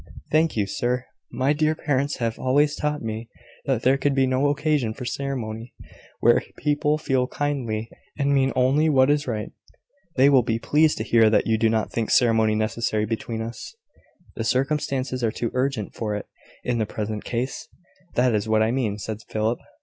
"Thank 0.31 0.57
you, 0.57 0.65
sir. 0.65 1.05
My 1.31 1.53
dear 1.53 1.75
parents 1.75 2.17
have 2.17 2.39
always 2.39 2.75
taught 2.75 3.03
me 3.03 3.29
that 3.65 3.83
there 3.83 3.99
could 3.99 4.15
be 4.15 4.25
no 4.25 4.49
occasion 4.49 4.95
for 4.95 5.05
ceremony 5.05 5.75
where 6.21 6.41
people 6.57 6.97
feel 6.97 7.27
kindly, 7.27 7.87
and 8.17 8.33
mean 8.33 8.51
only 8.55 8.89
what 8.89 9.11
is 9.11 9.27
right. 9.27 9.51
They 10.15 10.27
will 10.27 10.41
be 10.41 10.57
pleased 10.57 10.97
to 10.97 11.03
hear 11.03 11.29
that 11.29 11.45
you 11.45 11.55
do 11.55 11.69
not 11.69 11.91
think 11.91 12.09
ceremony 12.09 12.55
necessary 12.55 13.05
between 13.05 13.43
us." 13.43 13.75
"The 14.35 14.43
circumstances 14.43 15.23
are 15.23 15.31
too 15.31 15.51
urgent 15.53 15.93
for 15.93 16.15
it 16.15 16.25
in 16.63 16.79
the 16.79 16.87
present 16.87 17.23
case; 17.23 17.67
that 18.15 18.33
is 18.33 18.49
what 18.49 18.63
I 18.63 18.71
mean," 18.71 18.97
said 18.97 19.21
Philip. 19.29 19.59